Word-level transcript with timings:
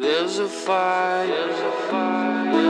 There's 0.00 0.38
a 0.38 0.48
fire. 0.48 1.26
There's 1.26 1.60
a 1.60 1.72
fire. 1.90 2.69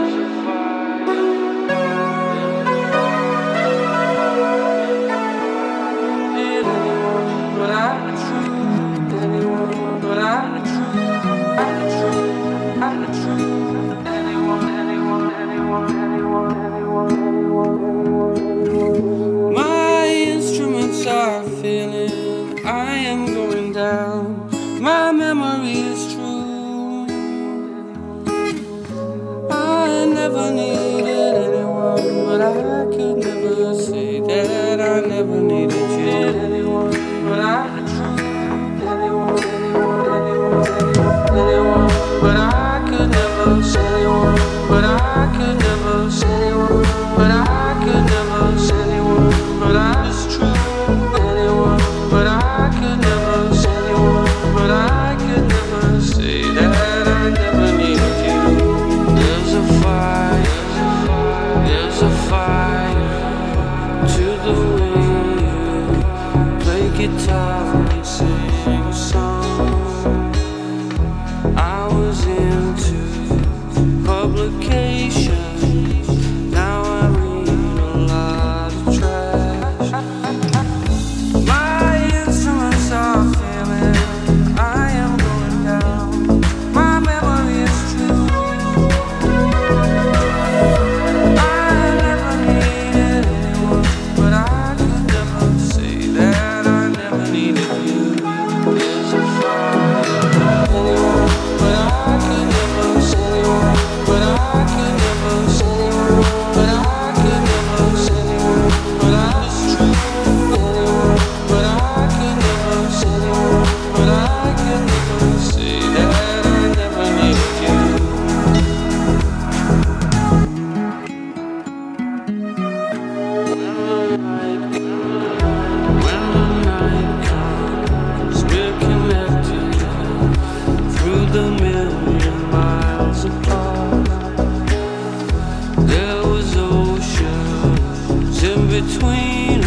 between 138.82 139.59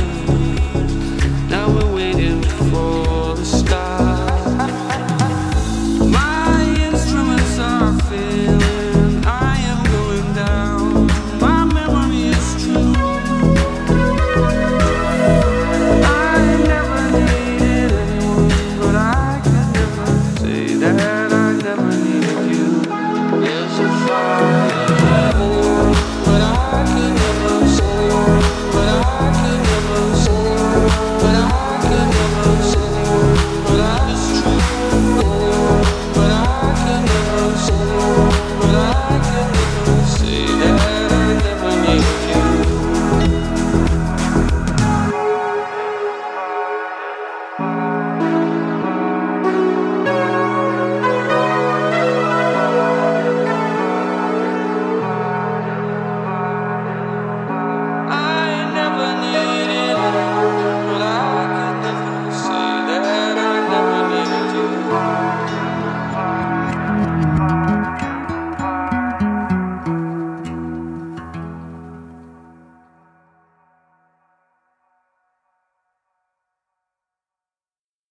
love 30.73 31.02